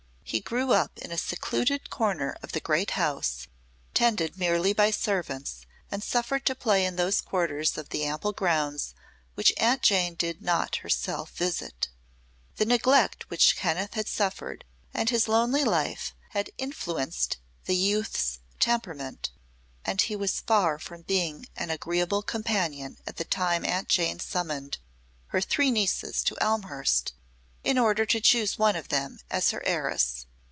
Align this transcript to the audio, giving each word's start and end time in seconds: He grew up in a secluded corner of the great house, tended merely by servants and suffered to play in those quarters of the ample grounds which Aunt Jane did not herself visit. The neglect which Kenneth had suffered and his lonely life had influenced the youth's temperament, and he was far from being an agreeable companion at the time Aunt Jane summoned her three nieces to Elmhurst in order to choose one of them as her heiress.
He 0.23 0.39
grew 0.39 0.71
up 0.71 0.97
in 0.99 1.11
a 1.11 1.17
secluded 1.17 1.89
corner 1.89 2.37
of 2.41 2.53
the 2.53 2.61
great 2.61 2.91
house, 2.91 3.49
tended 3.93 4.37
merely 4.37 4.71
by 4.71 4.89
servants 4.89 5.65
and 5.91 6.01
suffered 6.01 6.45
to 6.45 6.55
play 6.55 6.85
in 6.85 6.95
those 6.95 7.19
quarters 7.19 7.77
of 7.77 7.89
the 7.89 8.05
ample 8.05 8.31
grounds 8.31 8.95
which 9.33 9.51
Aunt 9.57 9.81
Jane 9.81 10.15
did 10.15 10.41
not 10.41 10.77
herself 10.77 11.31
visit. 11.35 11.89
The 12.55 12.63
neglect 12.65 13.29
which 13.29 13.57
Kenneth 13.57 13.95
had 13.95 14.07
suffered 14.07 14.63
and 14.93 15.09
his 15.09 15.27
lonely 15.27 15.65
life 15.65 16.15
had 16.29 16.51
influenced 16.57 17.35
the 17.65 17.75
youth's 17.75 18.39
temperament, 18.57 19.31
and 19.83 19.99
he 20.01 20.15
was 20.15 20.39
far 20.39 20.79
from 20.79 21.01
being 21.01 21.49
an 21.57 21.69
agreeable 21.71 22.21
companion 22.21 22.99
at 23.05 23.17
the 23.17 23.25
time 23.25 23.65
Aunt 23.65 23.89
Jane 23.89 24.21
summoned 24.21 24.77
her 25.27 25.41
three 25.41 25.71
nieces 25.71 26.23
to 26.23 26.37
Elmhurst 26.39 27.15
in 27.63 27.77
order 27.77 28.07
to 28.07 28.19
choose 28.19 28.57
one 28.57 28.75
of 28.75 28.87
them 28.87 29.19
as 29.29 29.51
her 29.51 29.61
heiress. 29.67 30.25